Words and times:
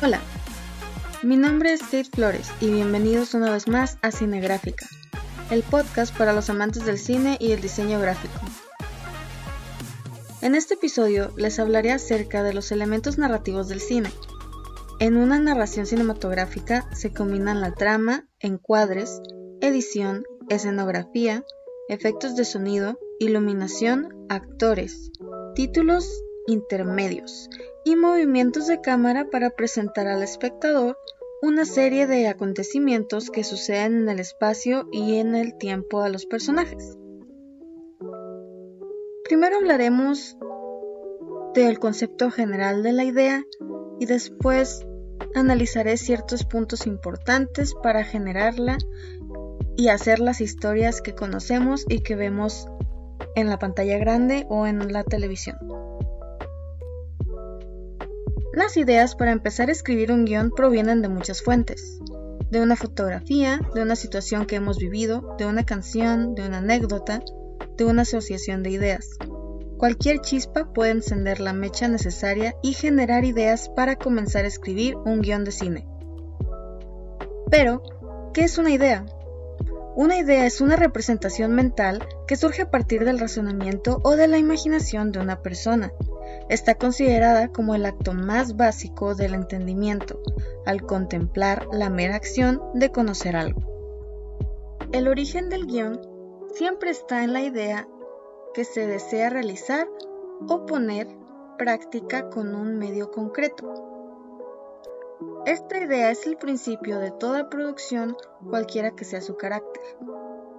Hola, 0.00 0.20
mi 1.24 1.36
nombre 1.36 1.72
es 1.72 1.82
Kate 1.82 2.04
Flores 2.04 2.52
y 2.60 2.70
bienvenidos 2.70 3.34
una 3.34 3.50
vez 3.50 3.66
más 3.66 3.98
a 4.00 4.12
Cinegráfica, 4.12 4.86
el 5.50 5.64
podcast 5.64 6.16
para 6.16 6.32
los 6.32 6.48
amantes 6.50 6.86
del 6.86 6.98
cine 6.98 7.36
y 7.40 7.50
el 7.50 7.60
diseño 7.60 7.98
gráfico. 7.98 8.38
En 10.40 10.54
este 10.54 10.74
episodio 10.74 11.32
les 11.36 11.58
hablaré 11.58 11.90
acerca 11.90 12.44
de 12.44 12.54
los 12.54 12.70
elementos 12.70 13.18
narrativos 13.18 13.66
del 13.66 13.80
cine. 13.80 14.12
En 15.00 15.16
una 15.16 15.40
narración 15.40 15.84
cinematográfica 15.84 16.88
se 16.94 17.12
combinan 17.12 17.60
la 17.60 17.74
trama, 17.74 18.28
encuadres, 18.38 19.20
edición, 19.60 20.22
escenografía, 20.48 21.42
efectos 21.88 22.36
de 22.36 22.44
sonido, 22.44 23.00
iluminación, 23.18 24.14
actores, 24.28 25.10
títulos 25.56 26.08
intermedios 26.48 27.48
y 27.84 27.94
movimientos 27.94 28.66
de 28.66 28.80
cámara 28.80 29.28
para 29.30 29.50
presentar 29.50 30.08
al 30.08 30.22
espectador 30.22 30.98
una 31.40 31.64
serie 31.64 32.08
de 32.08 32.26
acontecimientos 32.26 33.30
que 33.30 33.44
suceden 33.44 33.98
en 33.98 34.08
el 34.08 34.18
espacio 34.18 34.88
y 34.90 35.18
en 35.18 35.36
el 35.36 35.56
tiempo 35.56 36.00
a 36.00 36.08
los 36.08 36.26
personajes. 36.26 36.96
Primero 39.24 39.58
hablaremos 39.58 40.36
del 41.54 41.78
concepto 41.78 42.30
general 42.30 42.82
de 42.82 42.92
la 42.92 43.04
idea 43.04 43.44
y 44.00 44.06
después 44.06 44.86
analizaré 45.34 45.96
ciertos 45.96 46.44
puntos 46.44 46.86
importantes 46.86 47.74
para 47.74 48.04
generarla 48.04 48.78
y 49.76 49.88
hacer 49.88 50.18
las 50.18 50.40
historias 50.40 51.00
que 51.02 51.14
conocemos 51.14 51.84
y 51.88 52.00
que 52.00 52.16
vemos 52.16 52.66
en 53.36 53.48
la 53.48 53.58
pantalla 53.58 53.98
grande 53.98 54.46
o 54.48 54.66
en 54.66 54.92
la 54.92 55.04
televisión. 55.04 55.77
Las 58.58 58.76
ideas 58.76 59.14
para 59.14 59.30
empezar 59.30 59.68
a 59.68 59.72
escribir 59.72 60.10
un 60.10 60.24
guion 60.24 60.50
provienen 60.50 61.00
de 61.00 61.08
muchas 61.08 61.42
fuentes. 61.42 62.00
De 62.50 62.60
una 62.60 62.74
fotografía, 62.74 63.60
de 63.72 63.82
una 63.82 63.94
situación 63.94 64.46
que 64.46 64.56
hemos 64.56 64.78
vivido, 64.78 65.36
de 65.38 65.46
una 65.46 65.64
canción, 65.64 66.34
de 66.34 66.44
una 66.44 66.58
anécdota, 66.58 67.22
de 67.76 67.84
una 67.84 68.02
asociación 68.02 68.64
de 68.64 68.70
ideas. 68.70 69.10
Cualquier 69.76 70.22
chispa 70.22 70.72
puede 70.72 70.90
encender 70.90 71.38
la 71.38 71.52
mecha 71.52 71.86
necesaria 71.86 72.56
y 72.60 72.72
generar 72.72 73.24
ideas 73.24 73.68
para 73.68 73.94
comenzar 73.94 74.44
a 74.44 74.48
escribir 74.48 74.96
un 74.96 75.20
guion 75.20 75.44
de 75.44 75.52
cine. 75.52 75.86
Pero, 77.52 77.84
¿qué 78.34 78.42
es 78.42 78.58
una 78.58 78.72
idea? 78.72 79.06
Una 79.94 80.18
idea 80.18 80.46
es 80.46 80.60
una 80.60 80.74
representación 80.74 81.54
mental 81.54 82.04
que 82.26 82.34
surge 82.34 82.62
a 82.62 82.70
partir 82.72 83.04
del 83.04 83.20
razonamiento 83.20 84.00
o 84.02 84.16
de 84.16 84.26
la 84.26 84.38
imaginación 84.38 85.12
de 85.12 85.20
una 85.20 85.42
persona. 85.42 85.92
Está 86.48 86.76
considerada 86.76 87.48
como 87.48 87.74
el 87.74 87.86
acto 87.86 88.12
más 88.14 88.56
básico 88.56 89.14
del 89.14 89.34
entendimiento, 89.34 90.20
al 90.66 90.82
contemplar 90.82 91.68
la 91.72 91.90
mera 91.90 92.16
acción 92.16 92.62
de 92.74 92.90
conocer 92.90 93.36
algo. 93.36 93.60
El 94.92 95.08
origen 95.08 95.50
del 95.50 95.66
guion 95.66 96.00
siempre 96.54 96.90
está 96.90 97.22
en 97.22 97.32
la 97.32 97.42
idea 97.42 97.86
que 98.54 98.64
se 98.64 98.86
desea 98.86 99.28
realizar 99.30 99.86
o 100.48 100.64
poner 100.64 101.08
práctica 101.58 102.30
con 102.30 102.54
un 102.54 102.78
medio 102.78 103.10
concreto. 103.10 103.88
Esta 105.44 105.78
idea 105.78 106.10
es 106.10 106.26
el 106.26 106.36
principio 106.36 106.98
de 106.98 107.10
toda 107.10 107.50
producción, 107.50 108.16
cualquiera 108.48 108.92
que 108.92 109.04
sea 109.04 109.20
su 109.20 109.36
carácter. 109.36 109.82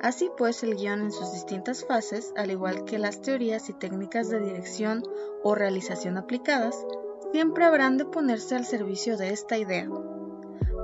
Así 0.02 0.32
pues, 0.38 0.64
el 0.64 0.76
guion 0.76 1.02
en 1.02 1.12
sus 1.12 1.34
distintas 1.34 1.84
fases, 1.86 2.34
al 2.38 2.52
igual 2.52 2.86
que 2.86 2.98
las 2.98 3.22
teorías 3.22 3.70
y 3.70 3.74
técnicas 3.74 4.30
de 4.30 4.40
dirección 4.40 5.04
o 5.44 5.56
realización 5.56 6.18
aplicadas, 6.18 6.76
siempre 7.34 7.66
habrán 7.66 7.98
de 7.98 8.06
ponerse 8.06 8.56
al 8.56 8.66
servicio 8.66 9.18
de 9.18 9.30
esta 9.32 9.58
idea. 9.58 9.90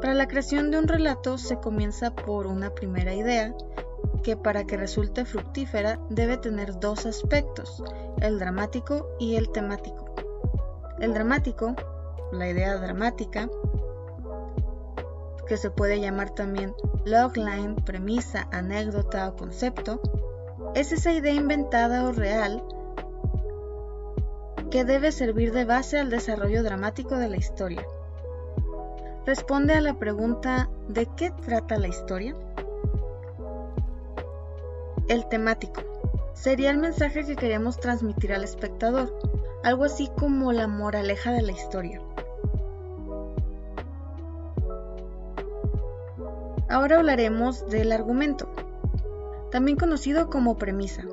Para 0.01 0.13
la 0.13 0.27
creación 0.27 0.69
de 0.69 0.79
un 0.79 0.87
relato 0.87 1.37
se 1.37 1.57
comienza 1.57 2.13
por 2.13 2.45
una 2.45 2.75
primera 2.75 3.13
idea, 3.13 3.55
que 4.21 4.35
para 4.35 4.65
que 4.65 4.75
resulte 4.75 5.23
fructífera 5.23 5.99
debe 6.09 6.37
tener 6.37 6.79
dos 6.79 7.05
aspectos, 7.05 7.81
el 8.21 8.37
dramático 8.37 9.07
y 9.19 9.35
el 9.35 9.49
temático. 9.51 10.13
El 10.99 11.13
dramático, 11.13 11.75
la 12.31 12.49
idea 12.49 12.75
dramática, 12.77 13.49
que 15.47 15.57
se 15.57 15.69
puede 15.69 15.99
llamar 15.99 16.31
también 16.31 16.73
logline, 17.05 17.75
premisa, 17.75 18.47
anécdota 18.51 19.29
o 19.29 19.35
concepto, 19.35 20.01
es 20.73 20.91
esa 20.91 21.11
idea 21.11 21.33
inventada 21.33 22.05
o 22.05 22.11
real 22.11 22.63
que 24.71 24.83
debe 24.83 25.11
servir 25.11 25.53
de 25.53 25.65
base 25.65 25.99
al 25.99 26.09
desarrollo 26.09 26.63
dramático 26.63 27.15
de 27.17 27.29
la 27.29 27.37
historia. 27.37 27.85
Responde 29.25 29.73
a 29.73 29.81
la 29.81 29.97
pregunta 29.97 30.69
¿de 30.87 31.07
qué 31.15 31.31
trata 31.31 31.77
la 31.77 31.87
historia? 31.87 32.35
El 35.07 35.27
temático 35.29 35.81
sería 36.33 36.71
el 36.71 36.77
mensaje 36.77 37.23
que 37.23 37.35
queremos 37.35 37.79
transmitir 37.79 38.33
al 38.33 38.43
espectador, 38.43 39.17
algo 39.63 39.85
así 39.85 40.09
como 40.17 40.51
la 40.51 40.67
moraleja 40.67 41.31
de 41.31 41.41
la 41.41 41.53
historia. 41.53 42.01
Ahora 46.75 46.97
hablaremos 46.97 47.69
del 47.69 47.93
argumento, 47.93 48.49
también 49.49 49.77
conocido 49.77 50.29
como 50.29 50.57
premisa. 50.57 51.07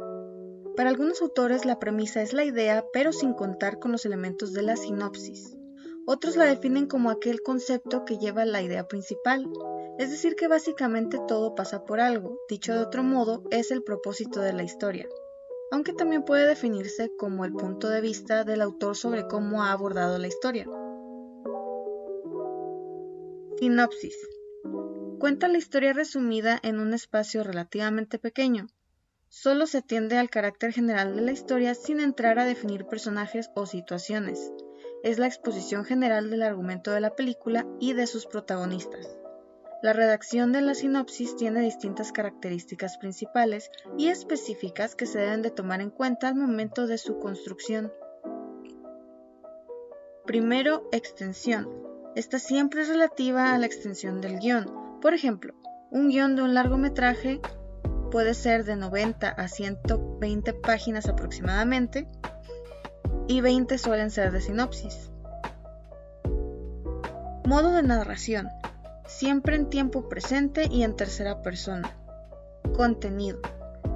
Para 0.77 0.91
algunos 0.91 1.23
autores 1.23 1.65
la 1.65 1.79
premisa 1.79 2.21
es 2.21 2.33
la 2.33 2.43
idea, 2.43 2.85
pero 2.93 3.13
sin 3.13 3.33
contar 3.33 3.79
con 3.79 3.93
los 3.93 4.05
elementos 4.05 4.53
de 4.53 4.63
la 4.63 4.75
sinopsis. 4.75 5.57
Otros 6.05 6.35
la 6.35 6.47
definen 6.47 6.89
como 6.89 7.11
aquel 7.11 7.43
concepto 7.43 8.05
que 8.05 8.19
lleva 8.19 8.45
la 8.45 8.61
idea 8.61 8.89
principal, 8.89 9.49
es 10.01 10.11
decir, 10.11 10.35
que 10.35 10.49
básicamente 10.49 11.21
todo 11.29 11.55
pasa 11.55 11.85
por 11.85 12.01
algo, 12.01 12.41
dicho 12.49 12.75
de 12.75 12.81
otro 12.81 13.05
modo, 13.05 13.45
es 13.53 13.71
el 13.71 13.85
propósito 13.85 14.41
de 14.41 14.55
la 14.55 14.65
historia, 14.65 15.07
aunque 15.71 15.93
también 15.93 16.25
puede 16.25 16.45
definirse 16.45 17.13
como 17.17 17.45
el 17.45 17.53
punto 17.53 17.89
de 17.89 18.01
vista 18.01 18.43
del 18.43 18.63
autor 18.63 18.97
sobre 18.97 19.29
cómo 19.29 19.63
ha 19.63 19.71
abordado 19.71 20.19
la 20.19 20.27
historia. 20.27 20.67
Sinopsis. 23.61 24.17
Cuenta 25.23 25.47
la 25.47 25.59
historia 25.59 25.93
resumida 25.93 26.59
en 26.65 26.81
un 26.81 26.93
espacio 26.95 27.45
relativamente 27.45 28.19
pequeño. 28.19 28.67
Solo 29.29 29.69
se 29.69 29.79
atiende 29.79 30.19
al 30.19 30.31
carácter 30.31 30.73
general 30.73 31.15
de 31.15 31.23
la 31.23 31.31
historia 31.31 31.77
sin 31.77 32.01
entrar 32.01 32.41
a 32.41 32.45
definir 32.45 32.87
personajes 32.87 33.49
o 33.55 33.65
situaciones. 33.65 34.51
Es 35.05 35.21
la 35.21 35.29
exposición 35.29 35.85
general 35.85 36.29
del 36.29 36.43
argumento 36.43 36.91
de 36.91 37.01
la 37.01 37.15
película 37.15 37.69
y 37.79 37.93
de 37.93 38.09
sus 38.09 38.27
protagonistas. 38.27 39.17
La 39.81 39.93
redacción 39.93 40.51
de 40.51 40.61
la 40.61 40.75
sinopsis 40.75 41.37
tiene 41.37 41.61
distintas 41.61 42.11
características 42.11 42.99
principales 42.99 43.71
y 43.97 44.09
específicas 44.09 44.97
que 44.97 45.07
se 45.07 45.21
deben 45.21 45.43
de 45.43 45.53
tomar 45.53 45.81
en 45.83 45.91
cuenta 45.91 46.27
al 46.27 46.35
momento 46.35 46.89
de 46.89 46.99
su 46.99 47.21
construcción. 47.21 47.93
Primero, 50.27 50.89
extensión. 50.91 51.69
Esta 52.17 52.41
siempre 52.41 52.83
es 52.83 52.89
relativa 52.89 53.55
a 53.55 53.59
la 53.59 53.67
extensión 53.67 54.21
del 54.21 54.41
guion, 54.41 54.82
por 55.03 55.15
ejemplo, 55.15 55.53
un 55.91 56.11
guion 56.11 56.37
de 56.37 56.43
un 56.43 56.55
largometraje 56.55 57.41
puede 58.13 58.35
ser 58.35 58.65
de 58.65 58.77
90 58.77 59.29
a 59.29 59.49
120 59.49 60.55
páginas 60.55 61.09
aproximadamente 61.09 62.09
y 63.27 63.41
20 63.41 63.79
suelen 63.79 64.13
ser 64.13 64.31
de 64.31 64.41
sinopsis. 64.41 65.11
Modo 67.45 67.73
de 67.73 67.83
narración. 67.83 68.49
Siempre 69.05 69.57
en 69.57 69.69
tiempo 69.69 70.09
presente 70.09 70.69
y 70.71 70.85
en 70.85 70.95
tercera 70.95 71.43
persona. 71.43 71.91
Contenido. 72.77 73.41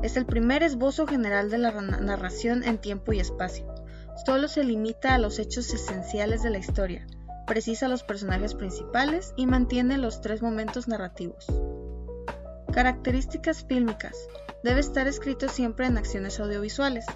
Es 0.03 0.16
el 0.16 0.27
primer 0.27 0.65
esbozo 0.65 1.06
general 1.06 1.50
de 1.50 1.59
la 1.59 1.71
narración 1.71 2.65
en 2.65 2.78
tiempo 2.78 3.12
y 3.12 3.21
espacio. 3.21 3.72
Solo 4.27 4.49
se 4.49 4.65
limita 4.65 5.15
a 5.15 5.19
los 5.19 5.39
hechos 5.39 5.72
esenciales 5.72 6.43
de 6.43 6.50
la 6.50 6.59
historia, 6.59 7.06
precisa 7.47 7.89
los 7.89 8.03
personajes 8.03 8.54
principales 8.54 9.33
y 9.37 9.47
mantiene 9.47 9.97
los 9.97 10.21
tres 10.21 10.43
momentos 10.43 10.89
narrativos. 10.89 11.47
Características 12.72 13.65
fílmicas. 13.65 14.16
Debe 14.63 14.81
estar 14.81 15.07
escrito 15.07 15.48
siempre 15.48 15.87
en 15.87 15.97
acciones 15.97 16.41
audiovisuales. 16.41 17.07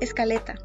Escaleta. 0.00 0.56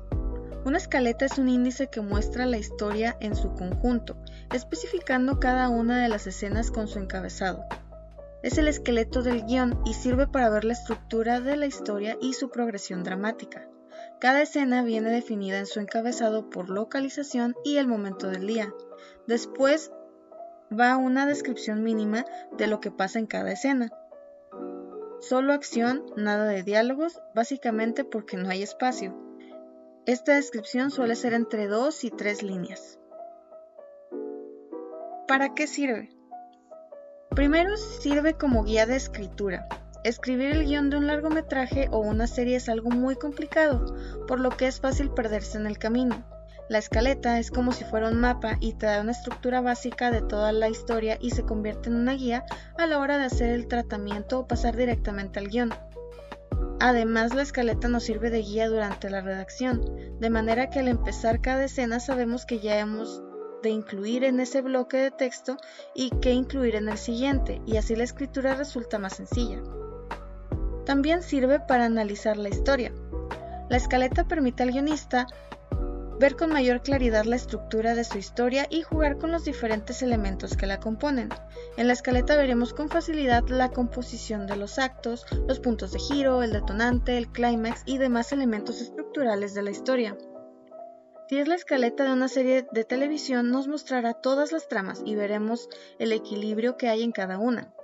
Una 0.65 0.77
escaleta 0.77 1.25
es 1.25 1.37
un 1.37 1.47
índice 1.47 1.87
que 1.89 2.01
muestra 2.01 2.45
la 2.45 2.57
historia 2.57 3.15
en 3.21 3.35
su 3.35 3.53
conjunto, 3.53 4.17
especificando 4.53 5.39
cada 5.39 5.69
una 5.69 6.01
de 6.01 6.09
las 6.09 6.27
escenas 6.27 6.71
con 6.71 6.87
su 6.87 6.99
encabezado. 6.99 7.63
Es 8.43 8.57
el 8.57 8.67
esqueleto 8.67 9.21
del 9.21 9.45
guion 9.45 9.81
y 9.85 9.93
sirve 9.93 10.27
para 10.27 10.49
ver 10.49 10.65
la 10.65 10.73
estructura 10.73 11.39
de 11.39 11.55
la 11.55 11.67
historia 11.67 12.17
y 12.21 12.33
su 12.33 12.49
progresión 12.49 13.03
dramática. 13.03 13.68
Cada 14.19 14.41
escena 14.41 14.83
viene 14.83 15.11
definida 15.11 15.59
en 15.59 15.65
su 15.65 15.79
encabezado 15.79 16.49
por 16.49 16.69
localización 16.69 17.55
y 17.63 17.77
el 17.77 17.87
momento 17.87 18.27
del 18.27 18.47
día. 18.47 18.73
Después 19.27 19.91
va 20.77 20.97
una 20.97 21.25
descripción 21.25 21.83
mínima 21.83 22.25
de 22.57 22.67
lo 22.67 22.81
que 22.81 22.91
pasa 22.91 23.19
en 23.19 23.27
cada 23.27 23.53
escena. 23.53 23.91
Solo 25.21 25.53
acción, 25.53 26.05
nada 26.17 26.45
de 26.45 26.63
diálogos, 26.63 27.21
básicamente 27.33 28.03
porque 28.03 28.35
no 28.35 28.49
hay 28.49 28.61
espacio. 28.61 29.15
Esta 30.05 30.35
descripción 30.35 30.91
suele 30.91 31.15
ser 31.15 31.33
entre 31.33 31.67
dos 31.67 32.03
y 32.03 32.11
tres 32.11 32.43
líneas. 32.43 32.99
¿Para 35.27 35.53
qué 35.53 35.67
sirve? 35.67 36.09
Primero 37.29 37.77
sirve 37.77 38.33
como 38.33 38.63
guía 38.63 38.85
de 38.85 38.95
escritura. 38.95 39.67
Escribir 40.09 40.53
el 40.53 40.65
guion 40.65 40.89
de 40.89 40.97
un 40.97 41.05
largometraje 41.05 41.87
o 41.91 41.99
una 41.99 42.25
serie 42.25 42.55
es 42.55 42.67
algo 42.67 42.89
muy 42.89 43.15
complicado, 43.15 43.95
por 44.27 44.39
lo 44.39 44.49
que 44.49 44.65
es 44.65 44.79
fácil 44.79 45.11
perderse 45.11 45.59
en 45.59 45.67
el 45.67 45.77
camino. 45.77 46.25
La 46.67 46.79
escaleta 46.79 47.37
es 47.37 47.51
como 47.51 47.73
si 47.73 47.83
fuera 47.83 48.09
un 48.09 48.19
mapa 48.19 48.57
y 48.59 48.73
te 48.73 48.87
da 48.87 49.01
una 49.01 49.11
estructura 49.11 49.61
básica 49.61 50.09
de 50.09 50.23
toda 50.23 50.51
la 50.51 50.67
historia 50.67 51.19
y 51.21 51.29
se 51.29 51.43
convierte 51.43 51.89
en 51.89 51.95
una 51.95 52.13
guía 52.13 52.43
a 52.79 52.87
la 52.87 52.97
hora 52.97 53.19
de 53.19 53.25
hacer 53.25 53.51
el 53.51 53.67
tratamiento 53.67 54.39
o 54.39 54.47
pasar 54.47 54.75
directamente 54.75 55.37
al 55.37 55.49
guion. 55.49 55.75
Además, 56.79 57.35
la 57.35 57.43
escaleta 57.43 57.87
nos 57.87 58.05
sirve 58.05 58.31
de 58.31 58.41
guía 58.41 58.67
durante 58.67 59.11
la 59.11 59.21
redacción, 59.21 59.85
de 60.19 60.29
manera 60.31 60.71
que 60.71 60.79
al 60.79 60.87
empezar 60.87 61.39
cada 61.39 61.65
escena 61.65 61.99
sabemos 61.99 62.47
que 62.47 62.57
ya 62.57 62.79
hemos 62.79 63.21
de 63.61 63.69
incluir 63.69 64.23
en 64.23 64.39
ese 64.39 64.61
bloque 64.61 64.97
de 64.97 65.11
texto 65.11 65.57
y 65.93 66.09
qué 66.19 66.31
incluir 66.31 66.73
en 66.73 66.89
el 66.89 66.97
siguiente, 66.97 67.61
y 67.67 67.77
así 67.77 67.95
la 67.95 68.05
escritura 68.05 68.55
resulta 68.55 68.97
más 68.97 69.17
sencilla. 69.17 69.61
También 70.89 71.21
sirve 71.21 71.59
para 71.59 71.85
analizar 71.85 72.35
la 72.35 72.49
historia. 72.49 72.91
La 73.69 73.77
escaleta 73.77 74.23
permite 74.23 74.63
al 74.63 74.71
guionista 74.71 75.27
ver 76.19 76.35
con 76.35 76.51
mayor 76.51 76.81
claridad 76.81 77.25
la 77.25 77.35
estructura 77.35 77.93
de 77.93 78.03
su 78.03 78.17
historia 78.17 78.65
y 78.71 78.81
jugar 78.81 79.19
con 79.19 79.31
los 79.31 79.45
diferentes 79.45 80.01
elementos 80.01 80.57
que 80.57 80.65
la 80.65 80.79
componen. 80.79 81.29
En 81.77 81.85
la 81.85 81.93
escaleta 81.93 82.35
veremos 82.35 82.73
con 82.73 82.89
facilidad 82.89 83.47
la 83.49 83.69
composición 83.69 84.47
de 84.47 84.55
los 84.55 84.79
actos, 84.79 85.27
los 85.47 85.59
puntos 85.59 85.91
de 85.91 85.99
giro, 85.99 86.41
el 86.41 86.53
detonante, 86.53 87.19
el 87.19 87.31
clímax 87.31 87.83
y 87.85 87.99
demás 87.99 88.31
elementos 88.31 88.81
estructurales 88.81 89.53
de 89.53 89.61
la 89.61 89.69
historia. 89.69 90.17
Si 91.27 91.37
es 91.37 91.47
la 91.47 91.53
escaleta 91.53 92.03
de 92.03 92.13
una 92.13 92.29
serie 92.29 92.65
de 92.71 92.83
televisión, 92.83 93.51
nos 93.51 93.67
mostrará 93.67 94.15
todas 94.15 94.51
las 94.51 94.67
tramas 94.67 95.03
y 95.05 95.13
veremos 95.13 95.69
el 95.99 96.13
equilibrio 96.13 96.77
que 96.77 96.89
hay 96.89 97.03
en 97.03 97.11
cada 97.11 97.37
una. 97.37 97.75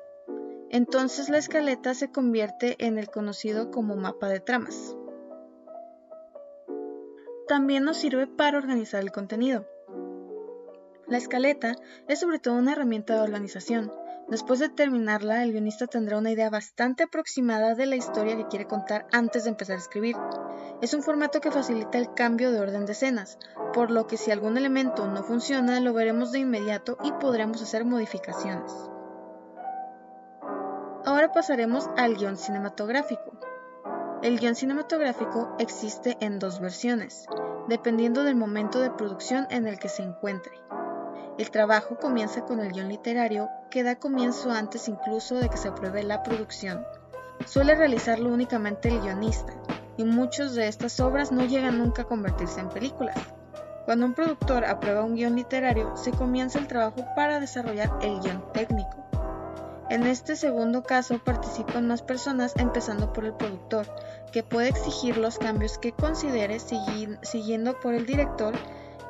Entonces 0.70 1.30
la 1.30 1.38
escaleta 1.38 1.94
se 1.94 2.12
convierte 2.12 2.76
en 2.86 2.98
el 2.98 3.10
conocido 3.10 3.72
como 3.72 3.96
mapa 3.96 4.30
de 4.30 4.40
tramas 4.40 4.96
también 7.48 7.84
nos 7.84 7.98
sirve 7.98 8.28
para 8.28 8.58
organizar 8.58 9.02
el 9.02 9.12
contenido. 9.12 9.66
La 11.08 11.18
escaleta 11.18 11.76
es 12.08 12.20
sobre 12.20 12.40
todo 12.40 12.56
una 12.56 12.72
herramienta 12.72 13.14
de 13.14 13.22
organización. 13.22 13.92
Después 14.28 14.60
de 14.60 14.70
terminarla, 14.70 15.44
el 15.44 15.52
guionista 15.52 15.86
tendrá 15.86 16.18
una 16.18 16.32
idea 16.32 16.50
bastante 16.50 17.04
aproximada 17.04 17.76
de 17.76 17.86
la 17.86 17.96
historia 17.96 18.36
que 18.36 18.48
quiere 18.48 18.66
contar 18.66 19.06
antes 19.12 19.44
de 19.44 19.52
empezar 19.52 19.76
a 19.76 19.80
escribir. 19.80 20.16
Es 20.82 20.96
un 20.96 21.04
formato 21.04 21.42
que 21.42 21.52
facilita 21.52 22.00
el 22.00 22.12
cambio 22.16 22.52
de 22.52 22.60
orden 22.60 22.88
de 22.88 22.94
escenas, 22.94 23.38
por 23.74 23.92
lo 23.92 24.08
que 24.08 24.18
si 24.18 24.32
algún 24.32 24.58
elemento 24.58 25.08
no 25.08 25.24
funciona, 25.24 25.80
lo 25.80 25.94
veremos 25.94 26.32
de 26.32 26.40
inmediato 26.40 26.98
y 27.04 27.12
podremos 27.12 27.62
hacer 27.62 27.86
modificaciones. 27.86 28.72
Ahora 31.06 31.32
pasaremos 31.32 31.88
al 31.98 32.16
guion 32.16 32.36
cinematográfico. 32.36 33.40
El 34.24 34.40
guion 34.40 34.56
cinematográfico 34.56 35.56
existe 35.60 36.18
en 36.20 36.40
dos 36.40 36.60
versiones, 36.60 37.28
dependiendo 37.68 38.24
del 38.24 38.36
momento 38.36 38.80
de 38.80 38.90
producción 38.90 39.46
en 39.52 39.68
el 39.68 39.78
que 39.78 39.88
se 39.88 40.02
encuentre. 40.02 40.54
El 41.38 41.52
trabajo 41.52 42.00
comienza 42.00 42.44
con 42.46 42.60
el 42.60 42.72
guion 42.72 42.90
literario, 42.90 43.50
que 43.70 43.84
da 43.84 44.00
comienzo 44.00 44.50
antes 44.50 44.88
incluso 44.88 45.36
de 45.36 45.48
que 45.48 45.58
se 45.58 45.68
apruebe 45.68 46.02
la 46.02 46.24
producción. 46.24 46.84
Suele 47.46 47.76
realizarlo 47.76 48.34
únicamente 48.34 48.90
el 48.90 49.00
guionista, 49.00 49.54
y 49.98 50.06
muchas 50.06 50.56
de 50.56 50.68
estas 50.68 51.00
obras 51.00 51.32
no 51.32 51.46
llegan 51.46 51.78
nunca 51.78 52.02
a 52.02 52.08
convertirse 52.08 52.62
en 52.62 52.70
películas. 52.70 53.18
Cuando 53.86 54.08
un 54.08 54.16
productor 54.16 54.66
aprueba 54.66 55.04
un 55.04 55.14
guion 55.14 55.36
literario, 55.36 55.96
se 55.98 56.10
comienza 56.10 56.58
el 56.58 56.68
trabajo 56.68 57.06
para 57.16 57.40
desarrollar 57.40 57.92
el 58.02 58.20
guion 58.22 58.44
técnico. 58.54 58.95
En 59.90 60.08
este 60.08 60.36
segundo 60.36 60.84
caso 60.84 61.20
participan 61.20 61.88
más 61.88 62.02
personas 62.02 62.54
empezando 62.56 63.14
por 63.14 63.26
el 63.26 63.34
productor, 63.34 63.86
que 64.32 64.42
puede 64.42 64.70
exigir 64.70 65.18
los 65.18 65.38
cambios 65.38 65.78
que 65.78 65.92
considere 65.92 66.60
siguiendo 66.60 67.80
por 67.80 67.94
el 67.94 68.08
director, 68.08 68.56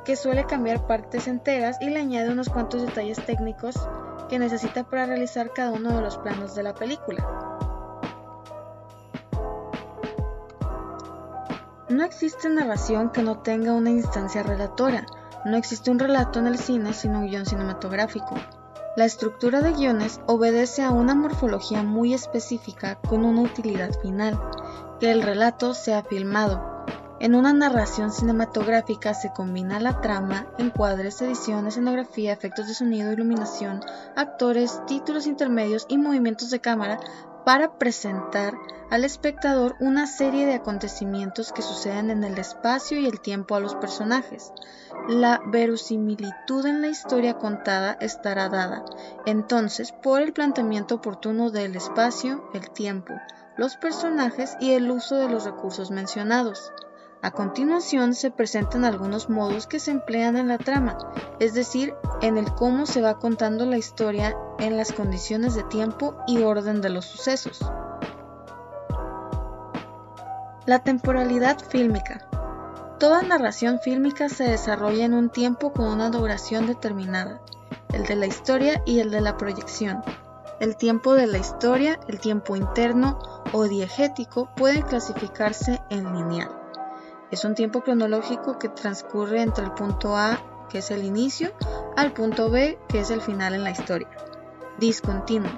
que 0.04 0.16
suele 0.16 0.44
cambiar 0.44 0.86
partes 0.86 1.28
enteras 1.28 1.78
y 1.80 1.88
le 1.88 2.00
añade 2.00 2.30
unos 2.30 2.50
cuantos 2.50 2.82
detalles 2.82 3.24
técnicos 3.24 3.74
que 4.28 4.38
necesita 4.38 4.84
para 4.84 5.06
realizar 5.06 5.50
cada 5.54 5.72
uno 5.72 5.96
de 5.96 6.02
los 6.02 6.18
planos 6.18 6.54
de 6.54 6.62
la 6.62 6.74
película. 6.74 7.26
No 11.88 12.04
existe 12.04 12.48
narración 12.48 13.10
que 13.10 13.22
no 13.22 13.38
tenga 13.38 13.72
una 13.72 13.90
instancia 13.90 14.42
relatora. 14.42 15.06
No 15.44 15.56
existe 15.56 15.90
un 15.90 15.98
relato 15.98 16.40
en 16.40 16.48
el 16.48 16.58
cine 16.58 16.92
sin 16.92 17.16
un 17.16 17.26
guion 17.26 17.46
cinematográfico. 17.46 18.34
La 18.96 19.04
estructura 19.04 19.60
de 19.60 19.72
guiones 19.72 20.22
obedece 20.26 20.82
a 20.82 20.90
una 20.90 21.14
morfología 21.14 21.82
muy 21.82 22.14
específica 22.14 22.98
con 23.06 23.26
una 23.26 23.42
utilidad 23.42 23.92
final, 24.00 24.40
que 24.98 25.12
el 25.12 25.22
relato 25.22 25.74
sea 25.74 26.02
filmado. 26.02 26.86
En 27.20 27.34
una 27.34 27.52
narración 27.52 28.10
cinematográfica 28.10 29.12
se 29.12 29.34
combina 29.34 29.80
la 29.80 30.00
trama, 30.00 30.46
encuadres, 30.56 31.20
edición, 31.20 31.66
escenografía, 31.66 32.32
efectos 32.32 32.68
de 32.68 32.74
sonido, 32.74 33.12
iluminación, 33.12 33.82
actores, 34.16 34.80
títulos 34.86 35.26
intermedios 35.26 35.84
y 35.90 35.98
movimientos 35.98 36.48
de 36.48 36.60
cámara 36.60 36.98
para 37.46 37.78
presentar 37.78 38.58
al 38.90 39.04
espectador 39.04 39.76
una 39.78 40.08
serie 40.08 40.46
de 40.46 40.54
acontecimientos 40.54 41.52
que 41.52 41.62
suceden 41.62 42.10
en 42.10 42.24
el 42.24 42.36
espacio 42.38 42.98
y 42.98 43.06
el 43.06 43.20
tiempo 43.20 43.54
a 43.54 43.60
los 43.60 43.76
personajes. 43.76 44.52
La 45.08 45.40
verosimilitud 45.46 46.66
en 46.66 46.82
la 46.82 46.88
historia 46.88 47.38
contada 47.38 47.98
estará 48.00 48.48
dada, 48.48 48.84
entonces, 49.26 49.92
por 49.92 50.22
el 50.22 50.32
planteamiento 50.32 50.96
oportuno 50.96 51.50
del 51.50 51.76
espacio, 51.76 52.50
el 52.52 52.68
tiempo, 52.70 53.14
los 53.56 53.76
personajes 53.76 54.56
y 54.58 54.72
el 54.72 54.90
uso 54.90 55.14
de 55.14 55.28
los 55.28 55.44
recursos 55.44 55.92
mencionados. 55.92 56.72
A 57.22 57.30
continuación 57.30 58.14
se 58.14 58.30
presentan 58.30 58.84
algunos 58.84 59.28
modos 59.28 59.66
que 59.66 59.80
se 59.80 59.90
emplean 59.90 60.36
en 60.36 60.48
la 60.48 60.58
trama, 60.58 60.98
es 61.40 61.54
decir, 61.54 61.94
en 62.20 62.38
el 62.38 62.52
cómo 62.54 62.86
se 62.86 63.00
va 63.00 63.18
contando 63.18 63.66
la 63.66 63.78
historia 63.78 64.36
en 64.58 64.76
las 64.76 64.92
condiciones 64.92 65.54
de 65.54 65.64
tiempo 65.64 66.16
y 66.26 66.42
orden 66.42 66.80
de 66.80 66.90
los 66.90 67.06
sucesos. 67.06 67.60
La 70.66 70.80
temporalidad 70.80 71.58
fílmica. 71.58 72.28
Toda 72.98 73.22
narración 73.22 73.80
fílmica 73.80 74.28
se 74.28 74.44
desarrolla 74.44 75.04
en 75.04 75.14
un 75.14 75.30
tiempo 75.30 75.72
con 75.72 75.86
una 75.86 76.10
duración 76.10 76.66
determinada, 76.66 77.40
el 77.92 78.04
de 78.04 78.16
la 78.16 78.26
historia 78.26 78.82
y 78.84 79.00
el 79.00 79.10
de 79.10 79.20
la 79.20 79.36
proyección. 79.36 80.02
El 80.60 80.76
tiempo 80.76 81.14
de 81.14 81.26
la 81.26 81.38
historia, 81.38 82.00
el 82.08 82.18
tiempo 82.18 82.56
interno 82.56 83.18
o 83.52 83.64
diegético 83.64 84.48
pueden 84.56 84.82
clasificarse 84.82 85.82
en 85.90 86.14
lineal. 86.14 86.55
Es 87.30 87.44
un 87.44 87.54
tiempo 87.54 87.80
cronológico 87.80 88.58
que 88.58 88.68
transcurre 88.68 89.42
entre 89.42 89.64
el 89.64 89.72
punto 89.72 90.16
A, 90.16 90.38
que 90.68 90.78
es 90.78 90.92
el 90.92 91.04
inicio, 91.04 91.52
al 91.96 92.12
punto 92.12 92.50
B, 92.50 92.78
que 92.88 93.00
es 93.00 93.10
el 93.10 93.20
final 93.20 93.54
en 93.54 93.64
la 93.64 93.70
historia. 93.70 94.08
Discontinuo. 94.78 95.50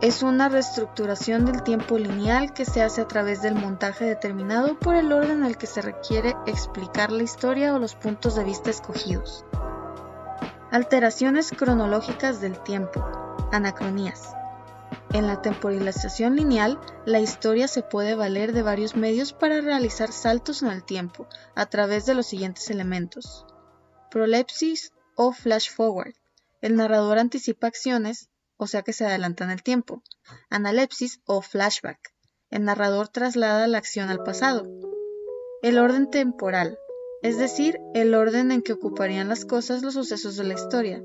Es 0.00 0.22
una 0.22 0.48
reestructuración 0.48 1.44
del 1.44 1.62
tiempo 1.62 1.98
lineal 1.98 2.52
que 2.52 2.64
se 2.64 2.82
hace 2.82 3.00
a 3.00 3.08
través 3.08 3.42
del 3.42 3.54
montaje 3.54 4.04
determinado 4.04 4.78
por 4.78 4.94
el 4.94 5.12
orden 5.12 5.38
en 5.38 5.44
el 5.44 5.56
que 5.56 5.66
se 5.66 5.82
requiere 5.82 6.36
explicar 6.46 7.10
la 7.12 7.24
historia 7.24 7.74
o 7.74 7.78
los 7.78 7.94
puntos 7.94 8.34
de 8.34 8.44
vista 8.44 8.70
escogidos. 8.70 9.44
Alteraciones 10.70 11.50
cronológicas 11.50 12.40
del 12.40 12.58
tiempo. 12.62 13.04
Anacronías. 13.50 14.37
En 15.12 15.26
la 15.26 15.40
temporalización 15.40 16.36
lineal, 16.36 16.78
la 17.06 17.20
historia 17.20 17.66
se 17.66 17.82
puede 17.82 18.14
valer 18.14 18.52
de 18.52 18.62
varios 18.62 18.94
medios 18.94 19.32
para 19.32 19.60
realizar 19.60 20.12
saltos 20.12 20.62
en 20.62 20.68
el 20.68 20.84
tiempo 20.84 21.26
a 21.54 21.66
través 21.66 22.04
de 22.04 22.14
los 22.14 22.26
siguientes 22.26 22.68
elementos. 22.70 23.46
Prolepsis 24.10 24.92
o 25.14 25.32
flash 25.32 25.70
forward. 25.70 26.14
El 26.60 26.76
narrador 26.76 27.18
anticipa 27.18 27.66
acciones, 27.66 28.28
o 28.56 28.66
sea 28.66 28.82
que 28.82 28.92
se 28.92 29.06
adelanta 29.06 29.44
en 29.44 29.50
el 29.50 29.62
tiempo. 29.62 30.02
Analepsis 30.50 31.20
o 31.24 31.40
flashback. 31.40 32.12
El 32.50 32.64
narrador 32.64 33.08
traslada 33.08 33.66
la 33.66 33.78
acción 33.78 34.10
al 34.10 34.22
pasado. 34.22 34.66
El 35.62 35.78
orden 35.78 36.10
temporal, 36.10 36.78
es 37.22 37.38
decir, 37.38 37.78
el 37.94 38.14
orden 38.14 38.52
en 38.52 38.62
que 38.62 38.74
ocuparían 38.74 39.28
las 39.28 39.44
cosas 39.44 39.82
los 39.82 39.94
sucesos 39.94 40.36
de 40.36 40.44
la 40.44 40.54
historia 40.54 41.02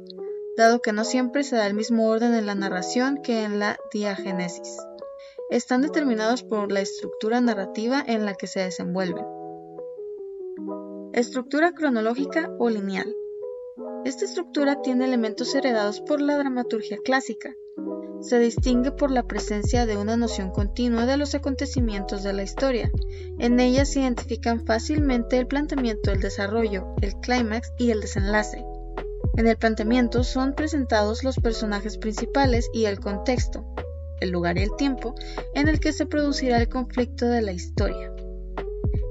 dado 0.55 0.81
que 0.81 0.93
no 0.93 1.03
siempre 1.03 1.43
se 1.43 1.55
da 1.55 1.67
el 1.67 1.73
mismo 1.73 2.07
orden 2.07 2.35
en 2.35 2.45
la 2.45 2.55
narración 2.55 3.21
que 3.21 3.43
en 3.43 3.59
la 3.59 3.77
diagénesis. 3.91 4.77
Están 5.49 5.81
determinados 5.81 6.43
por 6.43 6.71
la 6.71 6.81
estructura 6.81 7.41
narrativa 7.41 8.03
en 8.05 8.25
la 8.25 8.35
que 8.35 8.47
se 8.47 8.59
desenvuelven. 8.59 9.25
Estructura 11.13 11.73
cronológica 11.73 12.49
o 12.59 12.69
lineal. 12.69 13.15
Esta 14.05 14.25
estructura 14.25 14.81
tiene 14.81 15.05
elementos 15.05 15.53
heredados 15.55 16.01
por 16.01 16.21
la 16.21 16.37
dramaturgia 16.37 16.97
clásica. 17.03 17.55
Se 18.21 18.39
distingue 18.39 18.91
por 18.91 19.11
la 19.11 19.23
presencia 19.23 19.85
de 19.85 19.97
una 19.97 20.17
noción 20.17 20.51
continua 20.51 21.05
de 21.05 21.17
los 21.17 21.35
acontecimientos 21.35 22.23
de 22.23 22.33
la 22.33 22.43
historia. 22.43 22.91
En 23.37 23.59
ella 23.59 23.85
se 23.85 24.01
identifican 24.01 24.65
fácilmente 24.65 25.37
el 25.37 25.47
planteamiento, 25.47 26.11
el 26.11 26.21
desarrollo, 26.21 26.95
el 27.01 27.15
clímax 27.15 27.73
y 27.77 27.91
el 27.91 28.01
desenlace. 28.01 28.63
En 29.35 29.47
el 29.47 29.57
planteamiento 29.57 30.23
son 30.23 30.53
presentados 30.53 31.23
los 31.23 31.37
personajes 31.37 31.97
principales 31.97 32.69
y 32.71 32.85
el 32.85 32.99
contexto, 32.99 33.65
el 34.19 34.29
lugar 34.29 34.57
y 34.57 34.61
el 34.61 34.75
tiempo 34.75 35.15
en 35.55 35.67
el 35.67 35.79
que 35.79 35.91
se 35.91 36.05
producirá 36.05 36.57
el 36.57 36.69
conflicto 36.69 37.25
de 37.25 37.41
la 37.41 37.51
historia. 37.51 38.13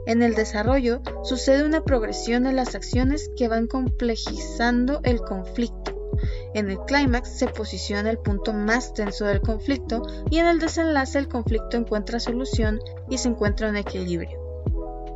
En 0.06 0.22
el 0.22 0.34
desarrollo 0.34 1.02
sucede 1.24 1.64
una 1.64 1.82
progresión 1.84 2.44
de 2.44 2.52
las 2.52 2.74
acciones 2.74 3.30
que 3.36 3.48
van 3.48 3.66
complejizando 3.66 5.00
el 5.04 5.20
conflicto. 5.20 6.10
En 6.54 6.70
el 6.70 6.78
clímax 6.86 7.38
se 7.38 7.48
posiciona 7.48 8.10
el 8.10 8.18
punto 8.18 8.52
más 8.52 8.94
tenso 8.94 9.24
del 9.24 9.40
conflicto 9.40 10.02
y 10.30 10.38
en 10.38 10.46
el 10.46 10.58
desenlace 10.58 11.18
el 11.18 11.28
conflicto 11.28 11.76
encuentra 11.76 12.20
solución 12.20 12.80
y 13.08 13.18
se 13.18 13.28
encuentra 13.28 13.70
un 13.70 13.76
equilibrio. 13.76 14.41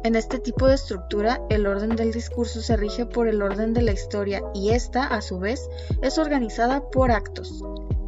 En 0.06 0.14
este 0.14 0.38
tipo 0.38 0.68
de 0.68 0.76
estructura, 0.76 1.42
el 1.50 1.66
orden 1.66 1.96
del 1.96 2.12
discurso 2.12 2.60
se 2.60 2.76
rige 2.76 3.06
por 3.06 3.26
el 3.26 3.42
orden 3.42 3.74
de 3.74 3.82
la 3.82 3.90
historia 3.90 4.40
y 4.54 4.70
esta, 4.70 5.04
a 5.04 5.20
su 5.20 5.40
vez, 5.40 5.68
es 6.00 6.16
organizada 6.16 6.90
por 6.90 7.10
actos. 7.10 7.60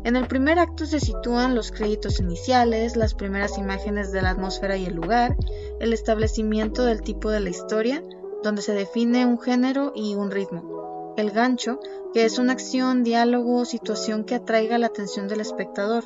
En 0.05 0.15
el 0.15 0.29
primer 0.29 0.61
acto 0.61 0.87
se 0.87 1.01
sitúan 1.01 1.57
los 1.57 1.73
créditos 1.73 2.21
iniciales, 2.21 2.95
las 2.95 3.15
primeras 3.15 3.59
imágenes 3.59 4.13
de 4.13 4.23
la 4.23 4.31
atmósfera 4.31 4.77
y 4.77 4.87
el 4.87 4.95
lugar, 4.95 5.37
el 5.81 5.93
establecimiento 5.93 6.85
del 6.85 7.03
tipo 7.03 7.31
de 7.31 7.41
la 7.41 7.51
historia, 7.51 8.05
donde 8.45 8.63
se 8.63 8.75
define 8.75 9.27
un 9.27 9.41
género 9.41 9.91
y 9.93 10.15
un 10.15 10.31
ritmo. 10.31 11.15
El 11.17 11.33
gancho, 11.33 11.81
que 12.15 12.25
es 12.25 12.39
una 12.39 12.53
acción, 12.53 13.03
diálogo 13.03 13.63
o 13.63 13.65
situación 13.65 14.23
que 14.23 14.37
atraiga 14.37 14.79
la 14.79 14.87
atención 14.87 15.27
del 15.27 15.41
espectador. 15.41 16.05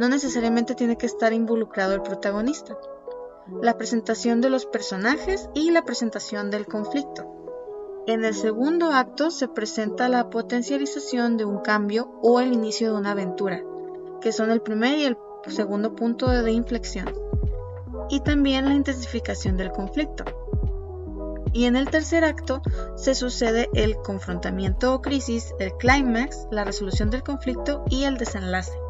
No 0.00 0.08
necesariamente 0.08 0.74
tiene 0.74 0.98
que 0.98 1.06
estar 1.06 1.32
involucrado 1.32 1.94
el 1.94 2.02
protagonista. 2.02 2.76
La 3.60 3.76
presentación 3.76 4.40
de 4.40 4.50
los 4.50 4.66
personajes 4.66 5.50
y 5.54 5.70
la 5.70 5.84
presentación 5.84 6.50
del 6.50 6.66
conflicto. 6.66 7.28
En 8.06 8.24
el 8.24 8.34
segundo 8.34 8.92
acto 8.92 9.30
se 9.30 9.48
presenta 9.48 10.08
la 10.08 10.30
potencialización 10.30 11.36
de 11.36 11.44
un 11.44 11.58
cambio 11.58 12.18
o 12.22 12.40
el 12.40 12.52
inicio 12.52 12.92
de 12.92 12.98
una 12.98 13.12
aventura, 13.12 13.62
que 14.20 14.32
son 14.32 14.50
el 14.50 14.60
primer 14.60 14.98
y 14.98 15.04
el 15.04 15.16
segundo 15.48 15.94
punto 15.94 16.28
de 16.28 16.52
inflexión, 16.52 17.12
y 18.08 18.20
también 18.20 18.66
la 18.66 18.74
intensificación 18.74 19.56
del 19.56 19.72
conflicto. 19.72 20.24
Y 21.52 21.66
en 21.66 21.76
el 21.76 21.90
tercer 21.90 22.24
acto 22.24 22.62
se 22.96 23.14
sucede 23.14 23.68
el 23.74 23.96
confrontamiento 23.96 24.94
o 24.94 25.02
crisis, 25.02 25.54
el 25.58 25.76
clímax, 25.76 26.46
la 26.50 26.64
resolución 26.64 27.10
del 27.10 27.22
conflicto 27.22 27.84
y 27.90 28.04
el 28.04 28.18
desenlace. 28.18 28.81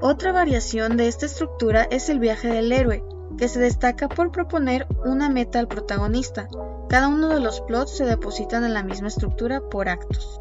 Otra 0.00 0.30
variación 0.30 0.98
de 0.98 1.08
esta 1.08 1.24
estructura 1.24 1.84
es 1.90 2.10
el 2.10 2.18
viaje 2.18 2.48
del 2.48 2.70
héroe, 2.70 3.02
que 3.38 3.48
se 3.48 3.60
destaca 3.60 4.08
por 4.08 4.30
proponer 4.30 4.86
una 5.04 5.30
meta 5.30 5.58
al 5.58 5.68
protagonista. 5.68 6.48
Cada 6.88 7.08
uno 7.08 7.28
de 7.28 7.40
los 7.40 7.62
plots 7.62 7.96
se 7.96 8.04
depositan 8.04 8.64
en 8.64 8.74
la 8.74 8.82
misma 8.82 9.08
estructura 9.08 9.60
por 9.60 9.88
actos. 9.88 10.40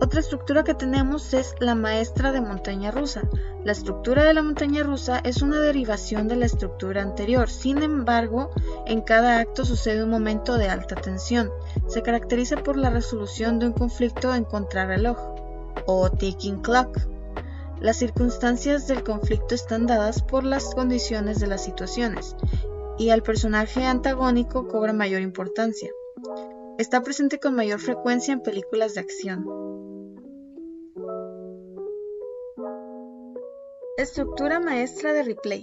Otra 0.00 0.18
estructura 0.18 0.64
que 0.64 0.74
tenemos 0.74 1.32
es 1.32 1.54
la 1.60 1.76
maestra 1.76 2.32
de 2.32 2.40
montaña 2.40 2.90
rusa. 2.90 3.22
La 3.62 3.70
estructura 3.70 4.24
de 4.24 4.34
la 4.34 4.42
montaña 4.42 4.82
rusa 4.82 5.20
es 5.22 5.40
una 5.42 5.60
derivación 5.60 6.26
de 6.26 6.34
la 6.34 6.46
estructura 6.46 7.02
anterior, 7.02 7.48
sin 7.48 7.80
embargo, 7.84 8.50
en 8.86 9.02
cada 9.02 9.38
acto 9.38 9.64
sucede 9.64 10.02
un 10.02 10.10
momento 10.10 10.58
de 10.58 10.68
alta 10.68 10.96
tensión. 10.96 11.52
Se 11.86 12.02
caracteriza 12.02 12.56
por 12.56 12.76
la 12.76 12.90
resolución 12.90 13.60
de 13.60 13.68
un 13.68 13.72
conflicto 13.72 14.34
en 14.34 14.42
contrarreloj, 14.42 15.16
o 15.86 16.10
ticking 16.10 16.60
clock. 16.60 16.98
Las 17.82 17.96
circunstancias 17.96 18.86
del 18.86 19.02
conflicto 19.02 19.56
están 19.56 19.88
dadas 19.88 20.22
por 20.22 20.44
las 20.44 20.72
condiciones 20.72 21.40
de 21.40 21.48
las 21.48 21.64
situaciones, 21.64 22.36
y 22.96 23.08
el 23.08 23.24
personaje 23.24 23.84
antagónico 23.84 24.68
cobra 24.68 24.92
mayor 24.92 25.20
importancia. 25.20 25.90
Está 26.78 27.02
presente 27.02 27.40
con 27.40 27.56
mayor 27.56 27.80
frecuencia 27.80 28.34
en 28.34 28.40
películas 28.40 28.94
de 28.94 29.00
acción. 29.00 29.44
Estructura 33.96 34.60
maestra 34.60 35.12
de 35.12 35.24
replay. 35.24 35.62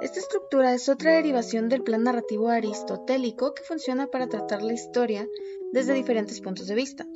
Esta 0.00 0.20
estructura 0.20 0.72
es 0.72 0.88
otra 0.88 1.12
derivación 1.12 1.68
del 1.68 1.82
plan 1.82 2.04
narrativo 2.04 2.48
aristotélico 2.48 3.52
que 3.52 3.64
funciona 3.64 4.06
para 4.06 4.28
tratar 4.28 4.62
la 4.62 4.72
historia 4.72 5.28
desde 5.72 5.92
diferentes 5.92 6.40
puntos 6.40 6.68
de 6.68 6.74
vista 6.74 7.06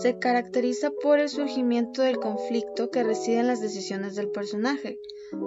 se 0.00 0.18
caracteriza 0.18 0.90
por 0.90 1.18
el 1.18 1.28
surgimiento 1.28 2.02
del 2.02 2.18
conflicto 2.18 2.90
que 2.90 3.02
reside 3.02 3.40
en 3.40 3.46
las 3.46 3.60
decisiones 3.60 4.14
del 4.14 4.30
personaje, 4.30 4.98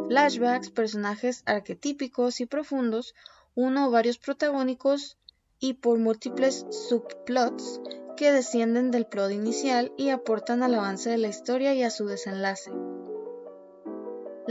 flashbacks, 0.09 0.69
personajes 0.69 1.43
arquetípicos 1.45 2.41
y 2.41 2.45
profundos, 2.45 3.13
uno 3.55 3.87
o 3.87 3.91
varios 3.91 4.17
protagónicos 4.17 5.17
y 5.59 5.73
por 5.73 5.99
múltiples 5.99 6.65
subplots 6.69 7.81
que 8.17 8.31
descienden 8.31 8.91
del 8.91 9.05
plot 9.05 9.31
inicial 9.31 9.93
y 9.97 10.09
aportan 10.09 10.63
al 10.63 10.75
avance 10.75 11.09
de 11.09 11.17
la 11.17 11.27
historia 11.27 11.73
y 11.73 11.83
a 11.83 11.89
su 11.89 12.05
desenlace. 12.05 12.71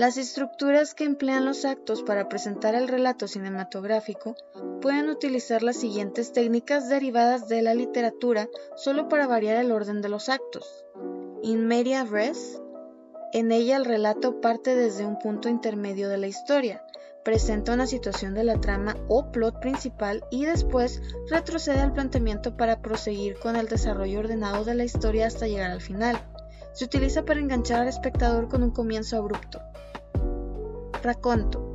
Las 0.00 0.16
estructuras 0.16 0.95
que 0.95 1.04
emplean 1.04 1.45
los 1.45 1.66
actos 1.66 2.02
para 2.02 2.26
presentar 2.30 2.75
el 2.75 2.88
relato 2.88 3.28
cinematográfico 3.28 4.35
pueden 4.80 5.11
utilizar 5.11 5.62
las 5.62 5.76
siguientes 5.76 6.33
técnicas 6.33 6.88
derivadas 6.88 7.49
de 7.49 7.61
la 7.61 7.75
literatura 7.75 8.49
solo 8.76 9.11
para 9.11 9.26
variar 9.26 9.59
el 9.59 9.71
orden 9.71 10.00
de 10.00 10.09
los 10.09 10.30
actos. 10.30 10.87
In 11.42 11.66
media 11.66 12.04
res, 12.04 12.62
en 13.35 13.52
ella 13.52 13.76
el 13.76 13.85
relato 13.85 14.40
parte 14.40 14.75
desde 14.75 15.04
un 15.04 15.19
punto 15.19 15.50
intermedio 15.50 16.09
de 16.09 16.16
la 16.16 16.28
historia, 16.28 16.83
presenta 17.23 17.75
una 17.75 17.87
situación 17.87 18.33
de 18.33 18.45
la 18.45 18.59
trama 18.59 18.97
o 19.07 19.30
plot 19.30 19.61
principal 19.61 20.25
y 20.30 20.47
después 20.47 21.02
retrocede 21.28 21.80
al 21.80 21.92
planteamiento 21.92 22.57
para 22.57 22.80
proseguir 22.80 23.38
con 23.38 23.54
el 23.54 23.69
desarrollo 23.69 24.21
ordenado 24.21 24.64
de 24.64 24.76
la 24.76 24.85
historia 24.85 25.26
hasta 25.26 25.47
llegar 25.47 25.73
al 25.73 25.83
final. 25.83 26.19
Se 26.73 26.87
utiliza 26.87 27.26
para 27.26 27.40
enganchar 27.40 27.83
al 27.83 27.88
espectador 27.88 28.49
con 28.49 28.62
un 28.62 28.71
comienzo 28.71 29.19
abrupto. 29.19 29.61
Raconto. 31.02 31.73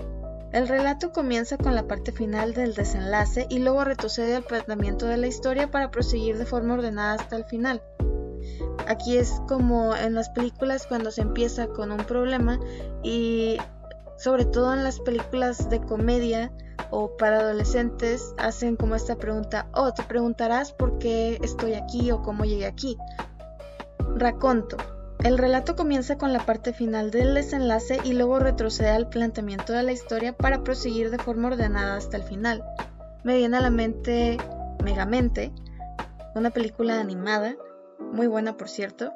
El 0.52 0.68
relato 0.68 1.12
comienza 1.12 1.58
con 1.58 1.76
la 1.76 1.88
parte 1.88 2.12
final 2.12 2.54
del 2.54 2.76
desenlace 2.76 3.46
y 3.50 3.60
luego 3.60 3.84
retrocede 3.84 4.36
al 4.36 4.44
planteamiento 4.44 5.06
de 5.06 5.18
la 5.18 5.28
historia 5.28 5.70
para 5.70 5.92
proseguir 5.92 6.38
de 6.38 6.46
forma 6.46 6.76
ordenada 6.76 7.16
hasta 7.16 7.36
el 7.36 7.46
final. 7.46 7.82
Aquí 8.88 9.18
es 9.18 9.42
como 9.48 9.96
en 9.96 10.14
las 10.14 10.30
películas 10.30 10.86
cuando 10.88 11.12
se 11.12 11.22
empieza 11.22 11.68
con 11.68 11.92
un 11.92 12.06
problema 12.06 12.60
y 13.04 13.58
sobre 14.18 14.46
todo 14.46 14.74
en 14.74 14.84
las 14.84 15.00
películas 15.00 15.70
de 15.70 15.82
comedia 15.82 16.52
o 16.92 17.18
para 17.18 17.40
adolescentes 17.40 18.34
hacen 18.38 18.76
como 18.76 18.96
esta 18.96 19.18
pregunta, 19.18 19.68
oh, 19.74 19.92
te 19.92 20.04
preguntarás 20.04 20.72
por 20.72 21.00
qué 21.00 21.40
estoy 21.42 21.74
aquí 21.74 22.12
o 22.12 22.22
cómo 22.22 22.46
llegué 22.46 22.68
aquí. 22.68 22.98
Raconto. 24.16 24.78
El 25.24 25.38
relato 25.38 25.76
comienza 25.76 26.18
con 26.18 26.34
la 26.34 26.46
parte 26.46 26.74
final 26.74 27.10
del 27.10 27.34
desenlace 27.34 28.00
y 28.04 28.14
luego 28.14 28.40
retrocede 28.40 28.90
al 28.90 29.10
planteamiento 29.10 29.74
de 29.74 29.84
la 29.84 29.92
historia 29.92 30.34
para 30.34 30.64
proseguir 30.64 31.10
de 31.10 31.18
forma 31.18 31.48
ordenada 31.48 31.96
hasta 31.96 32.18
el 32.18 32.24
final. 32.24 32.64
Me 33.24 33.38
viene 33.38 33.58
a 33.58 33.62
la 33.62 33.72
mente 33.72 34.38
Megamente, 34.84 35.52
una 36.36 36.52
película 36.52 37.00
animada, 37.00 37.56
muy 38.12 38.28
buena 38.28 38.56
por 38.56 38.70
cierto, 38.70 39.14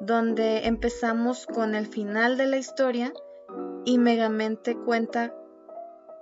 donde 0.00 0.66
empezamos 0.66 1.46
con 1.46 1.74
el 1.76 1.86
final 1.86 2.36
de 2.36 2.46
la 2.46 2.56
historia 2.56 3.12
y 3.84 3.98
Megamente 3.98 4.76
cuenta 4.76 5.32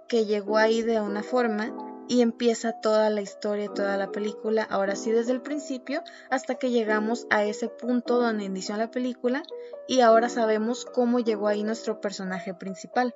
que 0.08 0.26
llegó 0.26 0.58
ahí 0.58 0.82
de 0.82 1.00
una 1.00 1.22
forma 1.22 1.72
y 2.08 2.20
empieza 2.20 2.80
toda 2.80 3.10
la 3.10 3.20
historia, 3.20 3.68
toda 3.68 3.96
la 3.96 4.10
película, 4.10 4.62
ahora 4.64 4.96
sí 4.96 5.10
desde 5.10 5.32
el 5.32 5.40
principio, 5.40 6.02
hasta 6.30 6.56
que 6.56 6.70
llegamos 6.70 7.26
a 7.30 7.44
ese 7.44 7.68
punto 7.68 8.20
donde 8.20 8.44
inició 8.44 8.76
la 8.76 8.90
película 8.90 9.42
y 9.88 10.00
ahora 10.00 10.28
sabemos 10.28 10.84
cómo 10.84 11.20
llegó 11.20 11.48
ahí 11.48 11.62
nuestro 11.62 12.00
personaje 12.00 12.54
principal. 12.54 13.14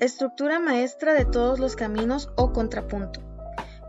Estructura 0.00 0.58
maestra 0.58 1.14
de 1.14 1.24
todos 1.24 1.58
los 1.58 1.76
caminos 1.76 2.30
o 2.36 2.52
contrapunto. 2.52 3.20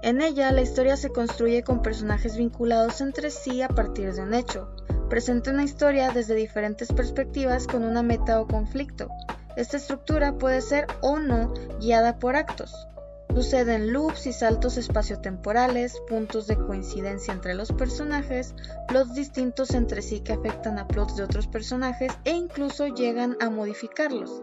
En 0.01 0.21
ella 0.21 0.51
la 0.51 0.61
historia 0.61 0.97
se 0.97 1.09
construye 1.09 1.63
con 1.63 1.81
personajes 1.81 2.37
vinculados 2.37 3.01
entre 3.01 3.31
sí 3.31 3.63
a 3.63 3.69
partir 3.69 4.13
de 4.13 4.21
un 4.21 4.35
hecho. 4.35 4.69
Presenta 5.09 5.51
una 5.51 5.63
historia 5.63 6.11
desde 6.11 6.35
diferentes 6.35 6.93
perspectivas 6.93 7.65
con 7.65 7.83
una 7.83 8.03
meta 8.03 8.39
o 8.39 8.47
conflicto, 8.47 9.09
esta 9.55 9.77
estructura 9.77 10.33
puede 10.37 10.61
ser 10.61 10.87
o 11.01 11.19
no 11.19 11.53
guiada 11.79 12.19
por 12.19 12.35
actos. 12.35 12.87
Suceden 13.33 13.91
loops 13.91 14.27
y 14.27 14.33
saltos 14.33 14.77
espaciotemporales, 14.77 15.99
puntos 16.07 16.47
de 16.47 16.57
coincidencia 16.57 17.33
entre 17.33 17.53
los 17.53 17.73
personajes, 17.73 18.55
plots 18.87 19.13
distintos 19.13 19.71
entre 19.71 20.01
sí 20.01 20.21
que 20.21 20.31
afectan 20.31 20.79
a 20.79 20.87
plots 20.87 21.17
de 21.17 21.23
otros 21.23 21.47
personajes 21.47 22.13
e 22.23 22.31
incluso 22.31 22.87
llegan 22.87 23.35
a 23.41 23.49
modificarlos. 23.49 24.41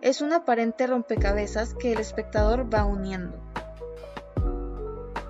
Es 0.00 0.20
un 0.20 0.32
aparente 0.32 0.88
rompecabezas 0.88 1.74
que 1.74 1.92
el 1.92 2.00
espectador 2.00 2.72
va 2.72 2.84
uniendo. 2.84 3.38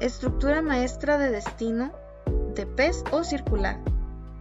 Estructura 0.01 0.63
maestra 0.63 1.19
de 1.19 1.31
destino, 1.31 1.93
de 2.55 2.67
pez 2.67 3.05
o 3.11 3.25
circular. 3.25 3.79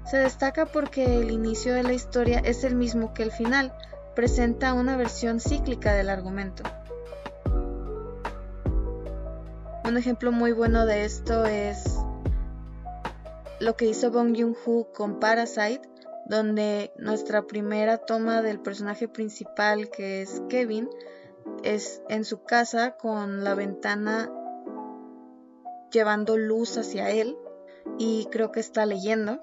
Se 0.06 0.18
destaca 0.18 0.66
porque 0.66 1.20
el 1.20 1.30
inicio 1.32 1.74
de 1.74 1.84
la 1.84 1.94
historia 1.94 2.40
es 2.40 2.64
el 2.64 2.76
mismo 2.76 3.14
que 3.14 3.24
el 3.24 3.32
final, 3.32 3.74
presenta 4.16 4.74
una 4.74 4.98
versión 4.98 5.40
cíclica 5.40 5.94
del 5.94 6.10
argumento. 6.10 6.64
Un 9.84 9.98
ejemplo 9.98 10.32
muy 10.32 10.52
bueno 10.52 10.86
de 10.86 11.06
esto 11.06 11.46
es 11.46 11.98
lo 13.60 13.76
que 13.76 13.86
hizo 13.86 14.12
Bong 14.12 14.36
Joon-ho 14.38 14.92
con 14.94 15.20
Parasite, 15.20 15.82
donde 16.26 16.92
nuestra 16.98 17.44
primera 17.44 17.98
toma 17.98 18.42
del 18.42 18.60
personaje 18.60 19.08
principal, 19.08 19.90
que 19.90 20.22
es 20.22 20.42
Kevin, 20.50 20.90
es 21.64 22.02
en 22.10 22.26
su 22.26 22.44
casa 22.44 22.98
con 22.98 23.44
la 23.44 23.56
ventana 23.56 24.32
llevando 25.92 26.38
luz 26.38 26.78
hacia 26.78 27.10
él 27.10 27.38
y 27.98 28.28
creo 28.32 28.52
que 28.52 28.60
está 28.60 28.86
leyendo. 28.86 29.40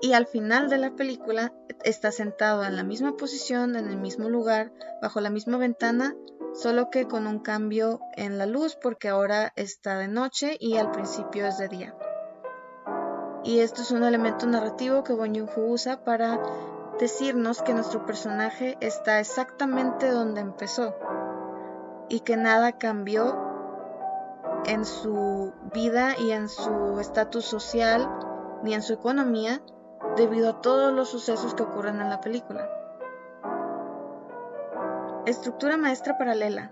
Y 0.00 0.12
al 0.12 0.26
final 0.26 0.68
de 0.68 0.78
la 0.78 0.94
película 0.94 1.52
está 1.84 2.12
sentado 2.12 2.64
en 2.64 2.76
la 2.76 2.82
misma 2.82 3.16
posición, 3.16 3.76
en 3.76 3.88
el 3.88 3.96
mismo 3.96 4.28
lugar, 4.28 4.72
bajo 5.00 5.20
la 5.20 5.30
misma 5.30 5.56
ventana, 5.56 6.14
solo 6.54 6.90
que 6.90 7.06
con 7.06 7.26
un 7.26 7.38
cambio 7.38 8.00
en 8.16 8.38
la 8.38 8.46
luz 8.46 8.76
porque 8.80 9.08
ahora 9.08 9.52
está 9.56 9.98
de 9.98 10.08
noche 10.08 10.56
y 10.60 10.76
al 10.76 10.90
principio 10.90 11.46
es 11.46 11.58
de 11.58 11.68
día. 11.68 11.94
Y 13.44 13.60
esto 13.60 13.82
es 13.82 13.90
un 13.90 14.02
elemento 14.02 14.46
narrativo 14.46 15.04
que 15.04 15.12
Bon 15.12 15.34
Joon-ho 15.34 15.70
usa 15.70 16.02
para 16.02 16.40
decirnos 16.98 17.62
que 17.62 17.74
nuestro 17.74 18.04
personaje 18.04 18.76
está 18.80 19.20
exactamente 19.20 20.10
donde 20.10 20.40
empezó 20.40 20.96
y 22.08 22.20
que 22.20 22.36
nada 22.36 22.72
cambió 22.72 23.38
en 24.64 24.84
su 24.84 25.52
vida 25.72 26.18
y 26.18 26.32
en 26.32 26.48
su 26.48 26.98
estatus 26.98 27.44
social 27.44 28.08
ni 28.62 28.74
en 28.74 28.82
su 28.82 28.94
economía 28.94 29.60
debido 30.16 30.50
a 30.50 30.60
todos 30.62 30.92
los 30.92 31.10
sucesos 31.10 31.54
que 31.54 31.62
ocurren 31.62 32.00
en 32.00 32.08
la 32.08 32.20
película. 32.20 32.68
Estructura 35.26 35.76
maestra 35.76 36.16
paralela. 36.16 36.70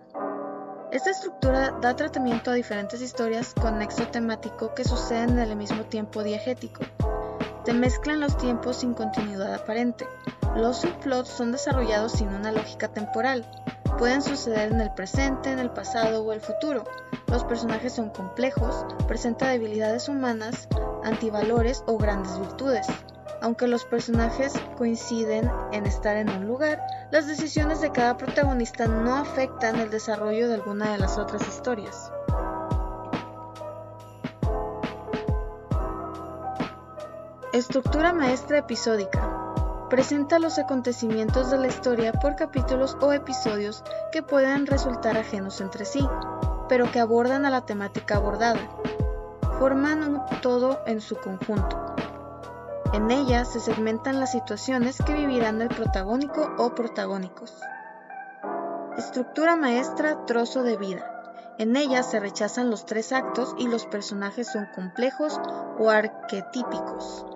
Esta 0.91 1.11
estructura 1.11 1.73
da 1.81 1.97
tratamiento 1.97 2.51
a 2.51 2.55
diferentes 2.55 3.03
historias 3.03 3.53
con 3.53 3.79
nexo 3.79 4.07
temático 4.09 4.75
que 4.75 4.85
suceden 4.85 5.31
en 5.31 5.51
el 5.51 5.57
mismo 5.57 5.85
tiempo 5.85 6.23
diegético. 6.23 6.83
Se 7.65 7.73
mezclan 7.73 8.21
los 8.21 8.37
tiempos 8.37 8.77
sin 8.77 8.95
continuidad 8.95 9.53
aparente. 9.53 10.07
Los 10.55 10.79
subplots 10.79 11.29
son 11.29 11.53
desarrollados 11.53 12.13
sin 12.13 12.29
una 12.29 12.53
lógica 12.53 12.89
temporal. 12.89 13.45
Pueden 13.99 14.23
suceder 14.23 14.73
en 14.73 14.81
el 14.81 14.93
presente, 14.93 15.51
en 15.51 15.59
el 15.59 15.71
pasado 15.71 16.23
o 16.23 16.33
el 16.33 16.41
futuro. 16.41 16.85
Los 17.27 17.45
personajes 17.45 17.93
son 17.93 18.11
complejos, 18.11 18.87
presentan 19.09 19.49
debilidades 19.49 20.09
humanas, 20.09 20.69
antivalores 21.03 21.83
o 21.87 21.99
grandes 21.99 22.39
virtudes. 22.39 22.87
Aunque 23.45 23.69
los 23.69 23.85
personajes 23.85 24.55
coinciden 24.79 25.53
en 25.71 25.85
estar 25.85 26.17
en 26.17 26.31
un 26.31 26.47
lugar, 26.47 26.81
las 27.11 27.27
decisiones 27.27 27.83
de 27.83 27.93
cada 27.93 28.17
protagonista 28.17 28.87
no 28.87 29.17
afectan 29.17 29.77
el 29.77 29.91
desarrollo 29.91 30.49
de 30.49 30.55
alguna 30.55 30.93
de 30.93 30.99
las 30.99 31.19
otras 31.19 31.47
historias. 31.47 32.11
Estructura 37.53 38.15
maestra 38.15 38.57
episódica. 38.57 39.87
Presenta 39.91 40.39
los 40.39 40.59
acontecimientos 40.59 41.51
de 41.51 41.59
la 41.59 41.67
historia 41.67 42.15
por 42.15 42.37
capítulos 42.37 42.97
o 43.03 43.13
episodios 43.13 43.85
que 44.11 44.23
pueden 44.23 44.67
resultar 44.67 45.19
ajenos 45.19 45.61
entre 45.61 45.85
sí, 45.85 46.09
pero 46.71 46.91
que 46.91 46.99
abordan 46.99 47.45
a 47.45 47.51
la 47.51 47.67
temática 47.67 48.17
abordada. 48.17 48.61
Forman 49.59 50.03
un 50.03 50.41
todo 50.41 50.81
en 50.87 51.03
su 51.03 51.17
conjunto. 51.17 51.84
En 52.95 53.11
ella 53.11 53.45
se 53.45 53.59
segmentan 53.59 54.21
las 54.21 54.31
situaciones 54.31 55.03
que 55.05 55.15
vivirán 55.15 55.61
el 55.61 55.67
protagónico 55.67 56.49
o 56.59 56.77
protagónicos. 56.77 57.53
Estructura 58.97 59.57
maestra 59.57 60.25
trozo 60.27 60.63
de 60.63 60.77
vida. 60.77 61.05
En 61.59 61.75
ella 61.75 62.05
se 62.05 62.21
rechazan 62.21 62.71
los 62.71 62.87
tres 62.87 63.11
actos 63.11 63.57
y 63.59 63.67
los 63.67 63.85
personajes 63.87 64.47
son 64.47 64.69
complejos 64.73 65.41
o 65.76 65.91
arquetípicos. 65.91 67.26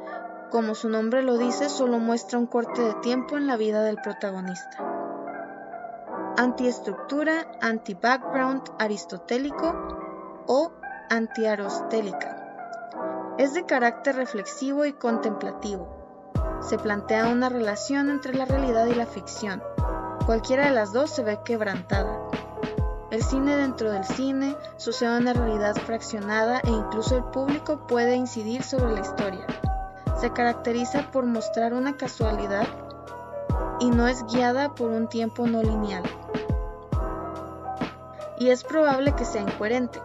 Como 0.52 0.76
su 0.76 0.88
nombre 0.88 1.24
lo 1.24 1.38
dice, 1.38 1.68
solo 1.68 1.98
muestra 1.98 2.38
un 2.38 2.46
corte 2.46 2.80
de 2.80 2.94
tiempo 2.94 3.36
en 3.36 3.48
la 3.48 3.56
vida 3.56 3.82
del 3.82 3.96
protagonista. 3.96 4.78
Antiestructura, 6.36 7.50
anti-background 7.60 8.62
aristotélico 8.78 9.74
o 10.46 10.70
antiarostélica. 11.10 12.37
Es 13.38 13.54
de 13.54 13.64
carácter 13.64 14.16
reflexivo 14.16 14.84
y 14.84 14.92
contemplativo. 14.92 15.86
Se 16.60 16.76
plantea 16.76 17.28
una 17.28 17.48
relación 17.48 18.10
entre 18.10 18.34
la 18.34 18.46
realidad 18.46 18.86
y 18.86 18.96
la 18.96 19.06
ficción. 19.06 19.62
Cualquiera 20.26 20.64
de 20.64 20.72
las 20.72 20.92
dos 20.92 21.10
se 21.10 21.22
ve 21.22 21.38
quebrantada. 21.44 22.18
El 23.12 23.22
cine 23.22 23.54
dentro 23.54 23.92
del 23.92 24.04
cine 24.04 24.56
sucede 24.76 25.18
una 25.18 25.34
realidad 25.34 25.76
fraccionada 25.76 26.58
e 26.64 26.70
incluso 26.70 27.16
el 27.16 27.22
público 27.26 27.86
puede 27.86 28.16
incidir 28.16 28.64
sobre 28.64 28.92
la 28.92 29.02
historia. 29.02 29.46
Se 30.20 30.32
caracteriza 30.32 31.08
por 31.12 31.24
mostrar 31.24 31.74
una 31.74 31.96
casualidad 31.96 32.66
y 33.78 33.90
no 33.90 34.08
es 34.08 34.24
guiada 34.24 34.74
por 34.74 34.90
un 34.90 35.08
tiempo 35.08 35.46
no 35.46 35.62
lineal. 35.62 36.02
Y 38.40 38.50
es 38.50 38.64
probable 38.64 39.14
que 39.14 39.24
sea 39.24 39.42
incoherente. 39.42 40.00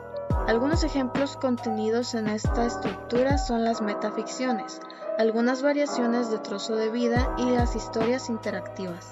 Algunos 0.48 0.84
ejemplos 0.84 1.38
contenidos 1.38 2.14
en 2.16 2.28
esta 2.28 2.66
estructura 2.66 3.38
son 3.38 3.64
las 3.64 3.82
metaficciones, 3.82 4.82
algunas 5.18 5.62
variaciones 5.62 6.30
de 6.30 6.38
trozo 6.38 6.76
de 6.76 6.90
vida 6.90 7.34
y 7.38 7.52
las 7.52 7.78
historias 7.78 8.30
interactivas. 8.30 9.08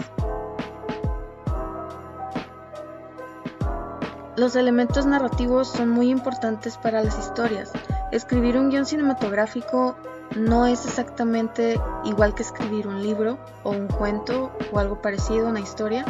Los 4.35 4.57
elementos 4.57 5.05
narrativos 5.05 5.69
son 5.69 5.89
muy 5.89 6.09
importantes 6.09 6.77
para 6.77 7.01
las 7.01 7.17
historias. 7.17 7.71
Escribir 8.11 8.57
un 8.57 8.69
guion 8.69 8.85
cinematográfico 8.85 9.95
no 10.35 10.65
es 10.65 10.85
exactamente 10.85 11.79
igual 12.03 12.35
que 12.35 12.43
escribir 12.43 12.89
un 12.89 13.01
libro 13.01 13.39
o 13.63 13.71
un 13.71 13.87
cuento 13.87 14.51
o 14.73 14.79
algo 14.79 15.01
parecido, 15.01 15.47
una 15.47 15.61
historia 15.61 16.03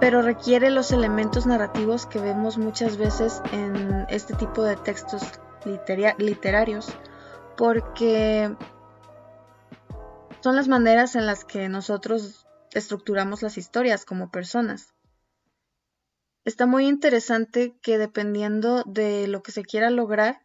pero 0.00 0.22
requiere 0.22 0.70
los 0.70 0.92
elementos 0.92 1.46
narrativos 1.46 2.06
que 2.06 2.18
vemos 2.18 2.56
muchas 2.56 2.96
veces 2.96 3.42
en 3.52 4.06
este 4.08 4.34
tipo 4.34 4.62
de 4.62 4.76
textos 4.76 5.22
literarios, 6.18 6.88
porque 7.56 8.56
son 10.40 10.56
las 10.56 10.68
maneras 10.68 11.16
en 11.16 11.26
las 11.26 11.44
que 11.44 11.68
nosotros 11.68 12.46
estructuramos 12.72 13.42
las 13.42 13.58
historias 13.58 14.06
como 14.06 14.30
personas. 14.30 14.94
Está 16.46 16.64
muy 16.64 16.86
interesante 16.86 17.76
que 17.82 17.98
dependiendo 17.98 18.82
de 18.86 19.28
lo 19.28 19.42
que 19.42 19.52
se 19.52 19.62
quiera 19.62 19.90
lograr 19.90 20.40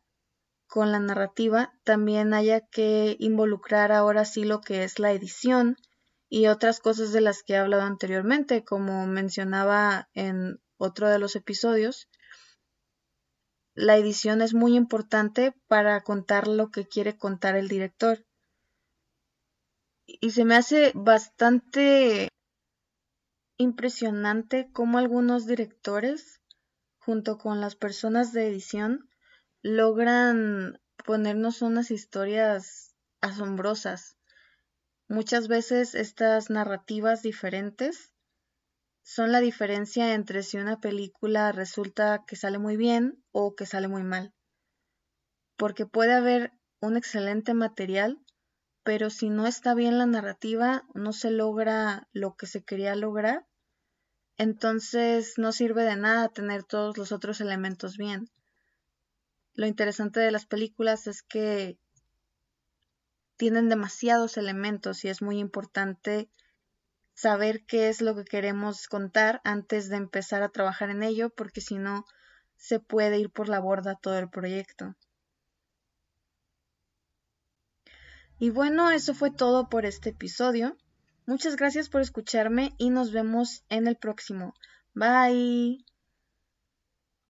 con 0.67 0.91
la 0.91 0.99
narrativa, 0.99 1.73
también 1.85 2.33
haya 2.33 2.59
que 2.59 3.15
involucrar 3.19 3.93
ahora 3.93 4.25
sí 4.25 4.43
lo 4.43 4.59
que 4.59 4.83
es 4.83 4.99
la 4.99 5.13
edición, 5.13 5.77
y 6.29 6.47
otras 6.47 6.79
cosas 6.79 7.11
de 7.11 7.21
las 7.21 7.43
que 7.43 7.53
he 7.53 7.57
hablado 7.57 7.83
anteriormente, 7.83 8.63
como 8.63 9.05
mencionaba 9.07 10.09
en 10.13 10.59
otro 10.77 11.09
de 11.09 11.19
los 11.19 11.35
episodios. 11.35 12.07
La 13.73 13.97
edición 13.97 14.41
es 14.41 14.53
muy 14.53 14.75
importante 14.75 15.53
para 15.67 16.01
contar 16.01 16.47
lo 16.47 16.71
que 16.71 16.87
quiere 16.87 17.17
contar 17.17 17.55
el 17.55 17.67
director. 17.67 18.25
Y 20.07 20.31
se 20.31 20.45
me 20.45 20.55
hace 20.55 20.91
bastante 20.95 22.29
impresionante 23.57 24.69
cómo 24.71 24.97
algunos 24.97 25.45
directores, 25.45 26.41
junto 26.99 27.37
con 27.37 27.61
las 27.61 27.75
personas 27.75 28.33
de 28.33 28.47
edición, 28.47 29.09
logran 29.61 30.79
ponernos 31.05 31.61
unas 31.61 31.91
historias 31.91 32.95
asombrosas. 33.21 34.17
Muchas 35.07 35.47
veces 35.47 35.93
estas 35.93 36.49
narrativas 36.49 37.21
diferentes 37.21 38.11
son 39.03 39.31
la 39.31 39.39
diferencia 39.39 40.15
entre 40.15 40.41
si 40.41 40.57
una 40.57 40.79
película 40.79 41.51
resulta 41.51 42.23
que 42.25 42.35
sale 42.35 42.57
muy 42.57 42.75
bien 42.75 43.23
o 43.31 43.53
que 43.55 43.67
sale 43.67 43.87
muy 43.87 44.01
mal. 44.01 44.33
Porque 45.57 45.85
puede 45.85 46.13
haber 46.13 46.53
un 46.81 46.97
excelente 46.97 47.53
material, 47.53 48.19
pero 48.83 49.11
si 49.11 49.29
no 49.29 49.45
está 49.45 49.75
bien 49.75 49.99
la 49.99 50.07
narrativa, 50.07 50.87
no 50.95 51.13
se 51.13 51.29
logra 51.29 52.07
lo 52.11 52.35
que 52.35 52.47
se 52.47 52.63
quería 52.63 52.95
lograr, 52.95 53.45
entonces 54.37 55.37
no 55.37 55.51
sirve 55.51 55.83
de 55.83 55.97
nada 55.97 56.29
tener 56.29 56.63
todos 56.63 56.97
los 56.97 57.11
otros 57.11 57.41
elementos 57.41 57.95
bien. 57.95 58.27
Lo 59.53 59.67
interesante 59.67 60.19
de 60.19 60.31
las 60.31 60.47
películas 60.47 61.05
es 61.05 61.21
que 61.21 61.77
tienen 63.37 63.69
demasiados 63.69 64.37
elementos 64.37 65.03
y 65.05 65.09
es 65.09 65.21
muy 65.21 65.39
importante 65.39 66.29
saber 67.13 67.65
qué 67.65 67.89
es 67.89 68.01
lo 68.01 68.15
que 68.15 68.25
queremos 68.25 68.87
contar 68.87 69.41
antes 69.43 69.89
de 69.89 69.97
empezar 69.97 70.43
a 70.43 70.49
trabajar 70.49 70.89
en 70.89 71.03
ello, 71.03 71.29
porque 71.29 71.61
si 71.61 71.77
no, 71.77 72.05
se 72.57 72.79
puede 72.79 73.19
ir 73.19 73.29
por 73.29 73.49
la 73.49 73.59
borda 73.59 73.95
todo 73.95 74.17
el 74.17 74.29
proyecto. 74.29 74.95
Y 78.37 78.49
bueno, 78.49 78.91
eso 78.91 79.13
fue 79.13 79.31
todo 79.31 79.69
por 79.69 79.85
este 79.85 80.09
episodio. 80.09 80.75
Muchas 81.25 81.55
gracias 81.55 81.89
por 81.89 82.01
escucharme 82.01 82.73
y 82.77 82.89
nos 82.89 83.11
vemos 83.11 83.63
en 83.69 83.87
el 83.87 83.95
próximo. 83.95 84.53
Bye. 84.93 85.94